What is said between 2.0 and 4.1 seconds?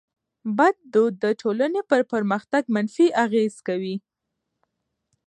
پرمختګ منفي اغېز کوي.